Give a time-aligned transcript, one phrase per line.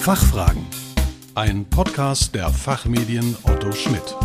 [0.00, 0.64] Fachfragen.
[1.34, 4.16] Ein Podcast der Fachmedien Otto Schmidt.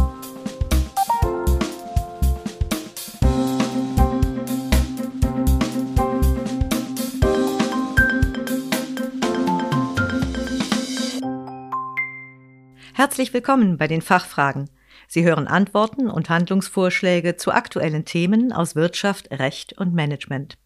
[12.93, 14.69] Herzlich willkommen bei den Fachfragen.
[15.07, 20.57] Sie hören Antworten und Handlungsvorschläge zu aktuellen Themen aus Wirtschaft, Recht und Management.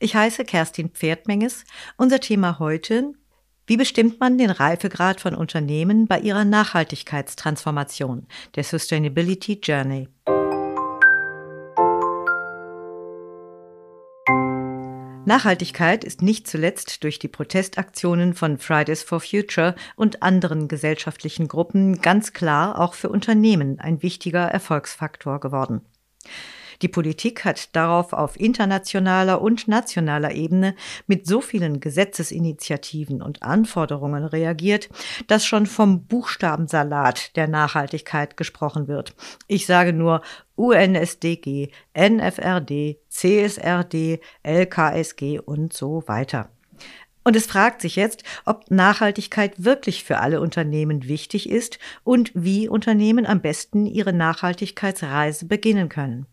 [0.00, 1.64] Ich heiße Kerstin Pferdmenges.
[1.96, 3.12] Unser Thema heute
[3.68, 10.08] wie bestimmt man den Reifegrad von Unternehmen bei ihrer Nachhaltigkeitstransformation, der Sustainability Journey?
[15.26, 22.00] Nachhaltigkeit ist nicht zuletzt durch die Protestaktionen von Fridays for Future und anderen gesellschaftlichen Gruppen
[22.00, 25.82] ganz klar auch für Unternehmen ein wichtiger Erfolgsfaktor geworden.
[26.82, 30.74] Die Politik hat darauf auf internationaler und nationaler Ebene
[31.06, 34.88] mit so vielen Gesetzesinitiativen und Anforderungen reagiert,
[35.26, 39.14] dass schon vom Buchstabensalat der Nachhaltigkeit gesprochen wird.
[39.48, 40.22] Ich sage nur
[40.54, 46.50] UNSDG, NFRD, CSRD, LKSG und so weiter.
[47.24, 52.68] Und es fragt sich jetzt, ob Nachhaltigkeit wirklich für alle Unternehmen wichtig ist und wie
[52.68, 56.26] Unternehmen am besten ihre Nachhaltigkeitsreise beginnen können.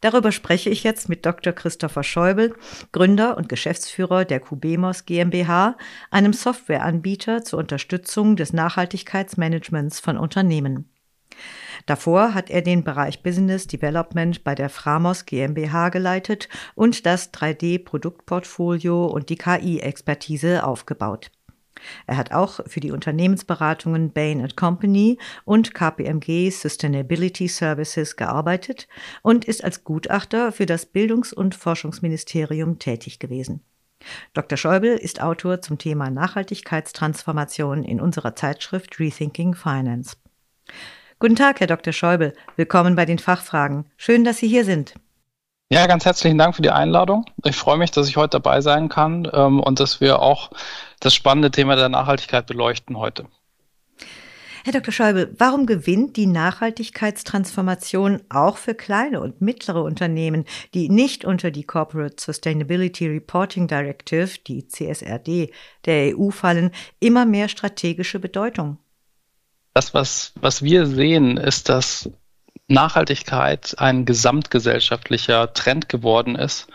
[0.00, 1.52] Darüber spreche ich jetzt mit Dr.
[1.52, 2.54] Christopher Schäuble,
[2.92, 5.76] Gründer und Geschäftsführer der Kubemos GmbH,
[6.10, 10.88] einem Softwareanbieter zur Unterstützung des Nachhaltigkeitsmanagements von Unternehmen.
[11.86, 19.06] Davor hat er den Bereich Business Development bei der Framos GmbH geleitet und das 3D-Produktportfolio
[19.06, 21.30] und die KI-Expertise aufgebaut.
[22.06, 28.88] Er hat auch für die Unternehmensberatungen Bain Company und KPMG Sustainability Services gearbeitet
[29.22, 33.62] und ist als Gutachter für das Bildungs- und Forschungsministerium tätig gewesen.
[34.32, 34.56] Dr.
[34.56, 40.16] Schäuble ist Autor zum Thema Nachhaltigkeitstransformation in unserer Zeitschrift Rethinking Finance.
[41.18, 41.92] Guten Tag, Herr Dr.
[41.92, 42.32] Schäuble.
[42.56, 43.86] Willkommen bei den Fachfragen.
[43.96, 44.94] Schön, dass Sie hier sind.
[45.70, 47.26] Ja, ganz herzlichen Dank für die Einladung.
[47.44, 50.50] Ich freue mich, dass ich heute dabei sein kann ähm, und dass wir auch
[51.00, 53.26] das spannende Thema der Nachhaltigkeit beleuchten heute.
[54.64, 54.92] Herr Dr.
[54.92, 61.64] Schäuble, warum gewinnt die Nachhaltigkeitstransformation auch für kleine und mittlere Unternehmen, die nicht unter die
[61.64, 65.52] Corporate Sustainability Reporting Directive, die CSRD,
[65.84, 68.78] der EU fallen, immer mehr strategische Bedeutung?
[69.74, 72.10] Das, was, was wir sehen, ist, dass
[72.68, 76.68] Nachhaltigkeit ein gesamtgesellschaftlicher Trend geworden ist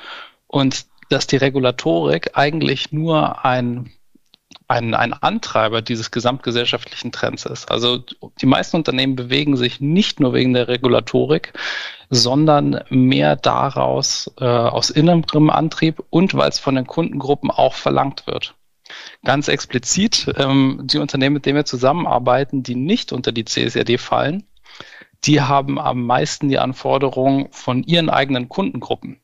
[0.47, 3.91] und dass die Regulatorik eigentlich nur ein,
[4.67, 7.69] ein, ein Antreiber dieses gesamtgesellschaftlichen Trends ist.
[7.69, 8.03] Also
[8.41, 11.53] die meisten Unternehmen bewegen sich nicht nur wegen der Regulatorik,
[12.09, 18.25] sondern mehr daraus äh, aus innerem Antrieb und weil es von den Kundengruppen auch verlangt
[18.25, 18.55] wird.
[19.23, 24.43] Ganz explizit, ähm, die Unternehmen, mit denen wir zusammenarbeiten, die nicht unter die CSRD fallen,
[25.25, 29.19] die haben am meisten die Anforderungen von ihren eigenen Kundengruppen.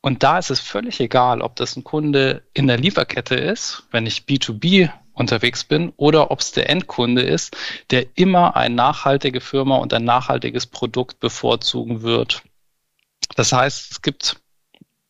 [0.00, 4.06] Und da ist es völlig egal, ob das ein Kunde in der Lieferkette ist, wenn
[4.06, 7.56] ich B2B unterwegs bin, oder ob es der Endkunde ist,
[7.90, 12.42] der immer eine nachhaltige Firma und ein nachhaltiges Produkt bevorzugen wird.
[13.36, 14.36] Das heißt, es gibt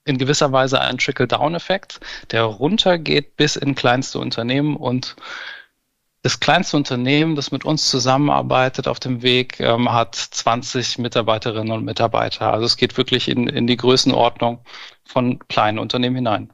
[0.04, 5.16] in gewisser Weise einen Trickle-Down-Effekt, der runtergeht bis in kleinste Unternehmen und
[6.22, 11.84] das kleinste Unternehmen, das mit uns zusammenarbeitet auf dem Weg, ähm, hat 20 Mitarbeiterinnen und
[11.84, 12.52] Mitarbeiter.
[12.52, 14.60] Also es geht wirklich in, in die Größenordnung
[15.04, 16.52] von kleinen Unternehmen hinein.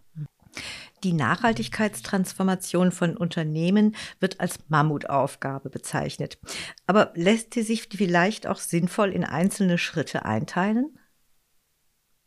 [1.04, 6.38] Die Nachhaltigkeitstransformation von Unternehmen wird als Mammutaufgabe bezeichnet.
[6.86, 10.98] Aber lässt sie sich vielleicht auch sinnvoll in einzelne Schritte einteilen?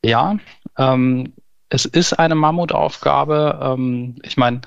[0.06, 0.38] Ja,
[0.78, 1.34] ähm,
[1.69, 3.59] es ist eine Mammutaufgabe.
[3.62, 4.62] Ähm, ich meine,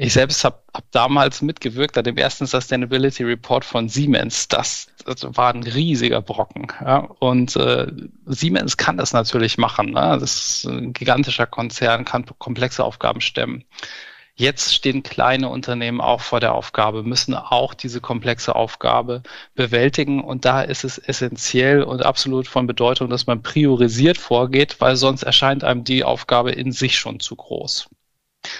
[0.00, 4.46] ich selbst habe hab damals mitgewirkt an dem ersten Sustainability Report von Siemens.
[4.46, 6.68] Das, das war ein riesiger Brocken.
[6.80, 6.98] Ja?
[7.18, 7.88] Und äh,
[8.24, 9.86] Siemens kann das natürlich machen.
[9.90, 10.16] Ne?
[10.20, 13.64] Das ist ein gigantischer Konzern, kann komplexe Aufgaben stemmen.
[14.36, 19.24] Jetzt stehen kleine Unternehmen auch vor der Aufgabe, müssen auch diese komplexe Aufgabe
[19.56, 20.22] bewältigen.
[20.22, 25.24] Und da ist es essentiell und absolut von Bedeutung, dass man priorisiert vorgeht, weil sonst
[25.24, 27.88] erscheint einem die Aufgabe in sich schon zu groß.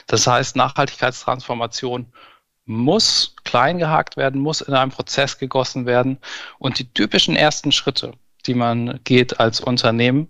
[0.06, 2.12] Das heißt, Nachhaltigkeitstransformation
[2.64, 6.18] muss klein gehakt werden, muss in einem Prozess gegossen werden.
[6.58, 8.12] Und die typischen ersten Schritte,
[8.46, 10.28] die man geht als Unternehmen,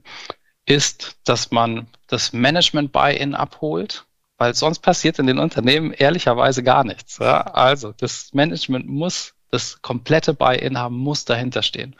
[0.65, 4.07] ist, dass man das Management-Buy-in abholt,
[4.37, 7.19] weil sonst passiert in den Unternehmen ehrlicherweise gar nichts.
[7.19, 7.41] Ja?
[7.41, 11.97] Also das Management muss das komplette Buy-in haben, muss dahinter stehen.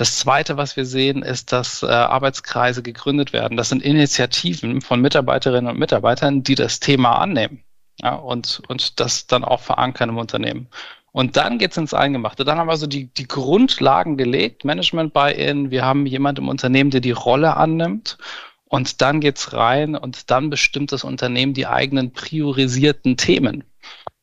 [0.00, 3.58] Das Zweite, was wir sehen, ist, dass äh, Arbeitskreise gegründet werden.
[3.58, 7.62] Das sind Initiativen von Mitarbeiterinnen und Mitarbeitern, die das Thema annehmen.
[8.00, 10.68] Ja, und, und das dann auch verankern im Unternehmen.
[11.12, 12.46] Und dann geht's ins Eingemachte.
[12.46, 15.70] Dann haben wir so die, die Grundlagen gelegt, Management Buy-in.
[15.70, 18.16] Wir haben jemand im Unternehmen, der die Rolle annimmt.
[18.64, 23.64] Und dann geht's rein und dann bestimmt das Unternehmen die eigenen priorisierten Themen.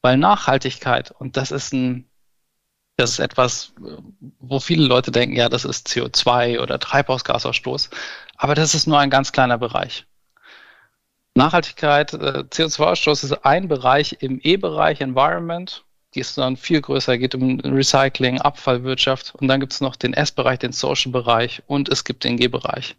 [0.02, 2.10] Weil Nachhaltigkeit, und das ist ein,
[2.98, 3.74] das ist etwas,
[4.40, 7.90] wo viele Leute denken, ja, das ist CO2 oder Treibhausgasausstoß.
[8.36, 10.06] Aber das ist nur ein ganz kleiner Bereich.
[11.36, 15.84] Nachhaltigkeit, äh, CO2-Ausstoß ist ein Bereich im E-Bereich, Environment
[16.18, 20.14] die ist dann viel größer, geht um Recycling, Abfallwirtschaft und dann gibt es noch den
[20.14, 22.96] S-Bereich, den Social-Bereich und es gibt den G-Bereich.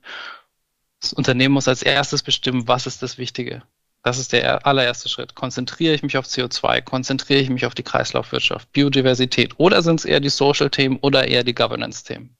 [1.00, 3.62] Das Unternehmen muss als erstes bestimmen, was ist das Wichtige.
[4.08, 5.34] Das ist der allererste Schritt.
[5.34, 10.06] Konzentriere ich mich auf CO2, konzentriere ich mich auf die Kreislaufwirtschaft, Biodiversität oder sind es
[10.06, 12.34] eher die Social-Themen oder eher die Governance-Themen?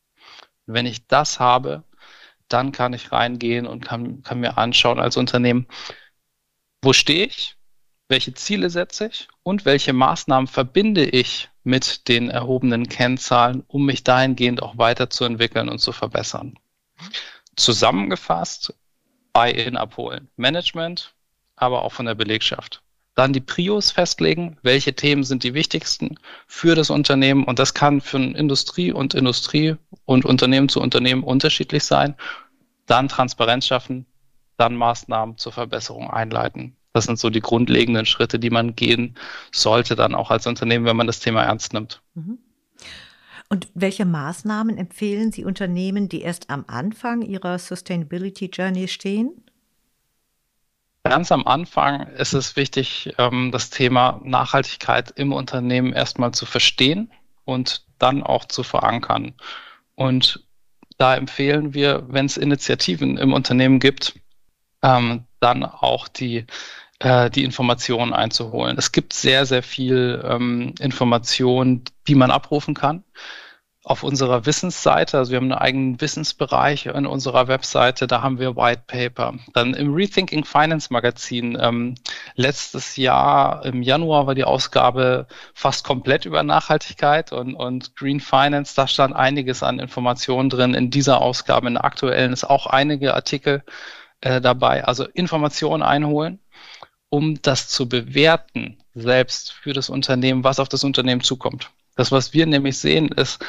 [0.65, 1.85] Wenn ich das habe,
[2.49, 5.67] dann kann ich reingehen und kann, kann mir anschauen als Unternehmen,
[6.81, 7.59] wo stehe ich,
[8.09, 14.05] welche Ziele setze ich und welche Maßnahmen verbinde ich mit den erhobenen Kennzahlen, um mich
[14.05, 16.59] dahingehend auch weiterzuentwickeln und zu verbessern.
[17.57, 18.73] Zusammengefasst,
[19.35, 20.31] Buy-in abholen.
[20.37, 21.13] Management,
[21.61, 22.83] aber auch von der Belegschaft.
[23.15, 26.17] Dann die Prios festlegen, welche Themen sind die wichtigsten
[26.47, 27.45] für das Unternehmen.
[27.45, 29.75] Und das kann für Industrie und Industrie
[30.05, 32.15] und Unternehmen zu Unternehmen unterschiedlich sein.
[32.87, 34.07] Dann Transparenz schaffen,
[34.57, 36.77] dann Maßnahmen zur Verbesserung einleiten.
[36.93, 39.17] Das sind so die grundlegenden Schritte, die man gehen
[39.53, 42.01] sollte, dann auch als Unternehmen, wenn man das Thema ernst nimmt.
[42.15, 42.39] Mhm.
[43.51, 49.43] Und welche Maßnahmen empfehlen Sie Unternehmen, die erst am Anfang ihrer Sustainability Journey stehen?
[51.05, 57.11] Ganz am Anfang ist es wichtig, ähm, das Thema Nachhaltigkeit im Unternehmen erstmal zu verstehen
[57.45, 59.35] und dann auch zu verankern.
[59.95, 60.45] Und
[60.99, 64.21] da empfehlen wir, wenn es Initiativen im Unternehmen gibt,
[64.83, 66.47] ähm, dann auch die
[67.01, 68.77] äh, die Informationen einzuholen.
[68.77, 73.05] Es gibt sehr, sehr viel ähm, Informationen, die man abrufen kann.
[73.89, 78.55] Auf unserer Wissensseite, also wir haben einen eigenen Wissensbereich in unserer Webseite, da haben wir
[78.55, 79.39] White Paper.
[79.55, 81.95] Dann im Rethinking Finance Magazin, ähm,
[82.35, 88.75] letztes Jahr im Januar war die Ausgabe fast komplett über Nachhaltigkeit und, und Green Finance.
[88.77, 90.75] Da stand einiges an Informationen drin.
[90.75, 93.63] In dieser Ausgabe, in der aktuellen, ist auch einige Artikel
[94.21, 94.85] äh, dabei.
[94.85, 96.41] Also Informationen einholen
[97.11, 101.71] um das zu bewerten, selbst für das Unternehmen, was auf das Unternehmen zukommt.
[101.99, 103.45] Das, was wir nämlich sehen, ist,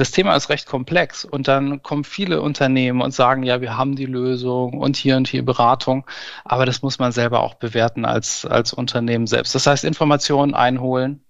[0.00, 3.96] das Thema ist recht komplex und dann kommen viele Unternehmen und sagen, ja, wir haben
[3.96, 6.06] die Lösung und hier und hier Beratung,
[6.42, 9.54] aber das muss man selber auch bewerten als, als Unternehmen selbst.
[9.54, 11.22] Das heißt, Informationen einholen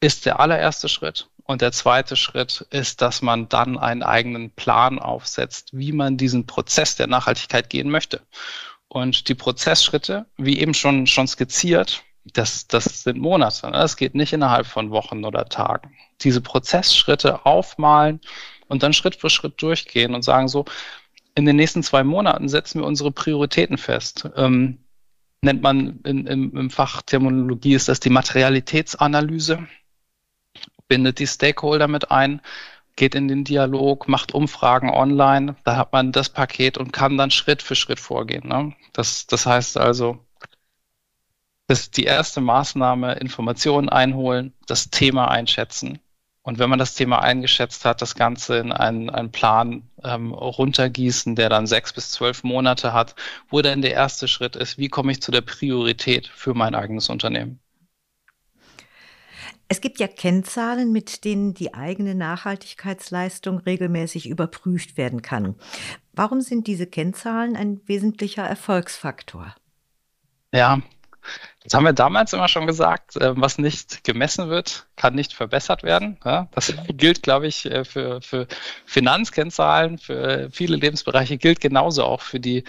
[0.00, 1.30] ist der allererste Schritt.
[1.44, 6.44] Und der zweite Schritt ist, dass man dann einen eigenen Plan aufsetzt, wie man diesen
[6.44, 8.20] Prozess der Nachhaltigkeit gehen möchte.
[8.88, 13.66] Und die Prozessschritte, wie eben schon, schon skizziert, das, das sind Monate.
[13.70, 13.72] Ne?
[13.72, 15.94] Das geht nicht innerhalb von Wochen oder Tagen.
[16.22, 18.20] Diese Prozessschritte aufmalen
[18.68, 20.64] und dann Schritt für Schritt durchgehen und sagen so,
[21.34, 24.28] in den nächsten zwei Monaten setzen wir unsere Prioritäten fest.
[24.36, 24.78] Ähm,
[25.42, 29.66] nennt man in, im, im Fachterminologie ist das die Materialitätsanalyse,
[30.88, 32.40] bindet die Stakeholder mit ein,
[32.96, 37.30] geht in den Dialog, macht Umfragen online, da hat man das Paket und kann dann
[37.30, 38.48] Schritt für Schritt vorgehen.
[38.48, 38.72] Ne?
[38.92, 40.18] Das, das heißt also,
[41.66, 45.98] das ist die erste Maßnahme, Informationen einholen, das Thema einschätzen.
[46.42, 51.36] Und wenn man das Thema eingeschätzt hat, das Ganze in einen, einen Plan ähm, runtergießen,
[51.36, 53.14] der dann sechs bis zwölf Monate hat,
[53.48, 57.08] wo dann der erste Schritt ist, wie komme ich zu der Priorität für mein eigenes
[57.08, 57.60] Unternehmen.
[59.68, 65.54] Es gibt ja Kennzahlen, mit denen die eigene Nachhaltigkeitsleistung regelmäßig überprüft werden kann.
[66.12, 69.54] Warum sind diese Kennzahlen ein wesentlicher Erfolgsfaktor?
[70.52, 70.82] Ja,
[71.64, 73.16] das haben wir damals immer schon gesagt.
[73.16, 76.18] Äh, was nicht gemessen wird, kann nicht verbessert werden.
[76.52, 78.46] Das gilt, glaube ich, äh, für, für
[78.84, 82.64] Finanzkennzahlen, für viele Lebensbereiche, gilt genauso auch für die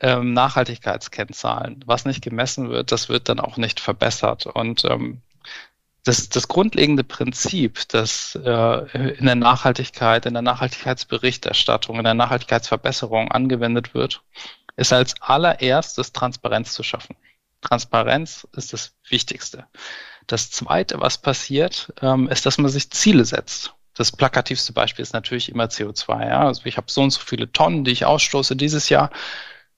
[0.00, 1.82] ähm, Nachhaltigkeitskennzahlen.
[1.86, 4.46] Was nicht gemessen wird, das wird dann auch nicht verbessert.
[4.46, 5.22] Und ähm,
[6.04, 13.32] das, das grundlegende Prinzip, das äh, in der Nachhaltigkeit, in der Nachhaltigkeitsberichterstattung, in der Nachhaltigkeitsverbesserung
[13.32, 14.22] angewendet wird,
[14.76, 17.16] ist als allererstes Transparenz zu schaffen.
[17.60, 19.66] Transparenz ist das Wichtigste.
[20.26, 23.74] Das Zweite, was passiert, ähm, ist, dass man sich Ziele setzt.
[23.94, 26.28] Das plakativste Beispiel ist natürlich immer CO2.
[26.28, 26.46] Ja?
[26.46, 29.10] Also ich habe so und so viele Tonnen, die ich ausstoße dieses Jahr.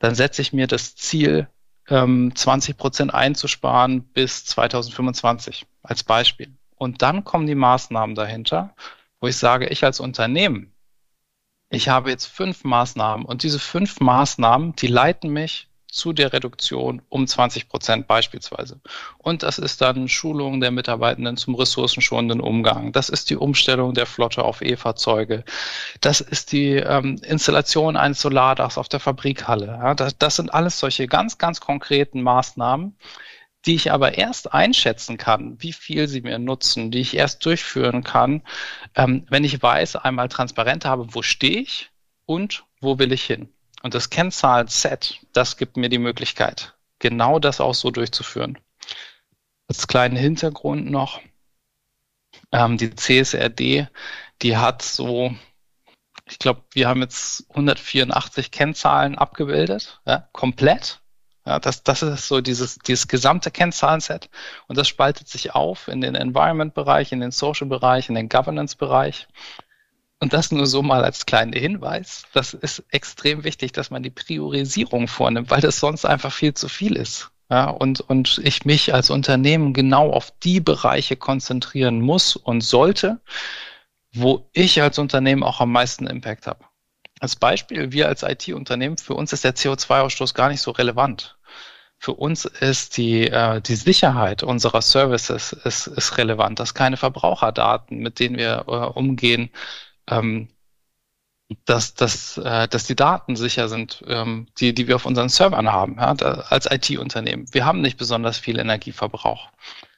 [0.00, 1.49] Dann setze ich mir das Ziel,
[1.88, 6.54] 20 ähm, Prozent einzusparen bis 2025 als Beispiel.
[6.76, 8.75] Und dann kommen die Maßnahmen dahinter,
[9.20, 10.75] wo ich sage, ich als Unternehmen,
[11.70, 17.02] ich habe jetzt fünf Maßnahmen und diese fünf Maßnahmen, die leiten mich zu der Reduktion
[17.09, 18.80] um 20 Prozent beispielsweise.
[19.16, 22.92] Und das ist dann Schulung der Mitarbeitenden zum ressourcenschonenden Umgang.
[22.92, 25.45] Das ist die Umstellung der Flotte auf E-Fahrzeuge.
[26.00, 29.66] Das ist die ähm, Installation eines Solardachs auf der Fabrikhalle.
[29.66, 32.97] Ja, das, das sind alles solche ganz, ganz konkreten Maßnahmen,
[33.66, 38.04] die ich aber erst einschätzen kann, wie viel sie mir nutzen, die ich erst durchführen
[38.04, 38.42] kann,
[38.95, 41.90] ähm, wenn ich weiß, einmal transparent habe, wo stehe ich
[42.26, 43.49] und wo will ich hin.
[43.82, 48.58] Und das Kennzahlen-Set, das gibt mir die Möglichkeit, genau das auch so durchzuführen.
[49.68, 51.20] Als kleinen Hintergrund noch,
[52.52, 53.88] ähm, die CSRD,
[54.42, 55.35] die hat so,
[56.26, 61.00] ich glaube, wir haben jetzt 184 Kennzahlen abgebildet, ja, komplett.
[61.47, 64.28] Ja, das, das ist so dieses, dieses gesamte Kennzahlenset
[64.66, 69.28] und das spaltet sich auf in den Environment-Bereich, in den Social-Bereich, in den Governance-Bereich.
[70.20, 72.25] Und das nur so mal als kleiner Hinweis.
[72.32, 76.68] Das ist extrem wichtig, dass man die Priorisierung vornimmt, weil das sonst einfach viel zu
[76.68, 77.30] viel ist.
[77.50, 83.20] Ja, und, und ich mich als Unternehmen genau auf die Bereiche konzentrieren muss und sollte,
[84.12, 86.64] wo ich als Unternehmen auch am meisten Impact habe.
[87.20, 91.38] Als Beispiel, wir als IT-Unternehmen, für uns ist der CO2-Ausstoß gar nicht so relevant.
[91.98, 97.98] Für uns ist die, äh, die Sicherheit unserer Services ist, ist relevant, dass keine Verbraucherdaten,
[97.98, 99.50] mit denen wir äh, umgehen,
[100.10, 100.48] ähm,
[101.64, 105.72] dass, dass, äh, dass die Daten sicher sind, ähm, die, die wir auf unseren Servern
[105.72, 107.46] haben, ja, da, als IT-Unternehmen.
[107.52, 109.48] Wir haben nicht besonders viel Energieverbrauch.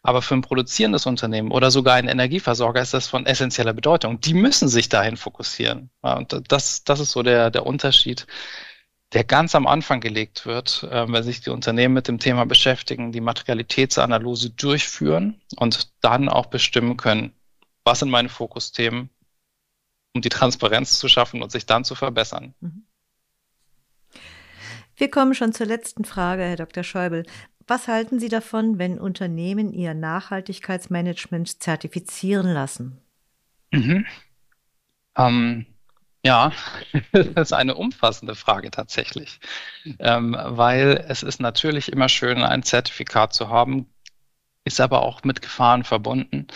[0.02, 4.20] Aber für ein produzierendes Unternehmen oder sogar ein Energieversorger ist das von essentieller Bedeutung.
[4.20, 5.90] Die müssen sich dahin fokussieren.
[6.02, 8.26] Ja, und das, das ist so der, der Unterschied,
[9.12, 13.10] der ganz am Anfang gelegt wird, äh, wenn sich die Unternehmen mit dem Thema beschäftigen,
[13.10, 17.32] die Materialitätsanalyse durchführen und dann auch bestimmen können,
[17.84, 19.10] was sind meine Fokusthemen,
[20.14, 22.54] um die Transparenz zu schaffen und sich dann zu verbessern.
[22.60, 22.84] Mhm.
[24.96, 26.84] Wir kommen schon zur letzten Frage, Herr Dr.
[26.84, 27.24] Schäuble.
[27.66, 33.00] Was halten Sie davon, wenn Unternehmen ihr Nachhaltigkeitsmanagement zertifizieren lassen?
[33.70, 34.04] Mhm.
[35.16, 35.66] Ähm,
[36.24, 36.52] ja,
[37.12, 39.40] das ist eine umfassende Frage tatsächlich,
[40.00, 43.86] ähm, weil es ist natürlich immer schön, ein Zertifikat zu haben,
[44.64, 46.46] ist aber auch mit Gefahren verbunden.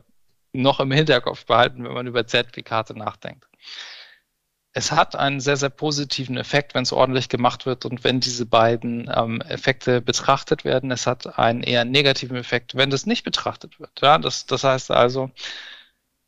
[0.53, 3.47] noch im Hinterkopf behalten, wenn man über Zertifikate nachdenkt.
[4.73, 8.47] Es hat einen sehr, sehr positiven Effekt, wenn es ordentlich gemacht wird und wenn diese
[8.47, 10.93] beiden ähm, Effekte betrachtet werden.
[10.93, 14.01] Es hat einen eher negativen Effekt, wenn das nicht betrachtet wird.
[14.01, 15.33] Ja, das, das heißt also,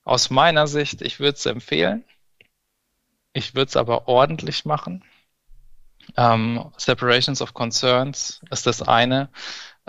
[0.05, 2.05] aus meiner Sicht, ich würde es empfehlen.
[3.33, 5.05] Ich würde es aber ordentlich machen.
[6.17, 9.31] Ähm, Separations of Concerns ist das eine.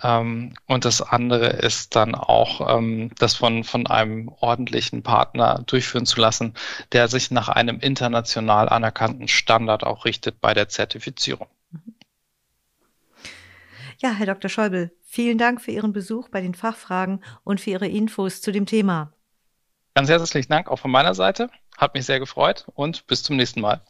[0.02, 6.06] Ähm, und das andere ist dann auch, ähm, das von, von einem ordentlichen Partner durchführen
[6.06, 6.56] zu lassen,
[6.92, 11.48] der sich nach einem international anerkannten Standard auch richtet bei der Zertifizierung.
[14.00, 14.50] Ja, Herr Dr.
[14.50, 18.66] Schäuble, vielen Dank für Ihren Besuch bei den Fachfragen und für Ihre Infos zu dem
[18.66, 19.14] Thema.
[19.96, 21.50] Ganz herzlichen Dank auch von meiner Seite.
[21.78, 23.82] Hat mich sehr gefreut und bis zum nächsten Mal.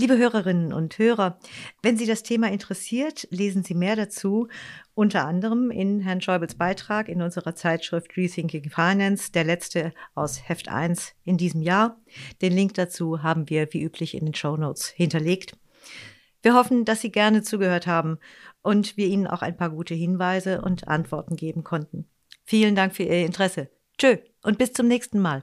[0.00, 1.40] Liebe Hörerinnen und Hörer,
[1.82, 4.46] wenn Sie das Thema interessiert, lesen Sie mehr dazu,
[4.94, 10.68] unter anderem in Herrn Schäubles Beitrag in unserer Zeitschrift Rethinking Finance, der letzte aus Heft
[10.68, 12.00] 1 in diesem Jahr.
[12.40, 15.58] Den Link dazu haben wir wie üblich in den Show Notes hinterlegt.
[16.42, 18.18] Wir hoffen, dass Sie gerne zugehört haben
[18.62, 22.06] und wir Ihnen auch ein paar gute Hinweise und Antworten geben konnten.
[22.44, 23.68] Vielen Dank für Ihr Interesse.
[23.98, 25.42] Tschö und bis zum nächsten Mal.